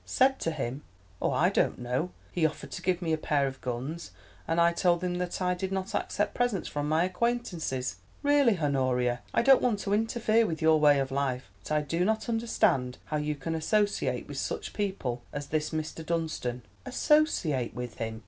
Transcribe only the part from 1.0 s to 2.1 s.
oh, I don't know.